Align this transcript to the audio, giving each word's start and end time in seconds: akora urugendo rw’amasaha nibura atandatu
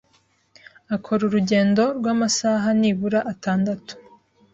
akora 0.95 1.21
urugendo 1.25 1.83
rw’amasaha 1.97 2.67
nibura 2.79 3.19
atandatu 3.31 3.93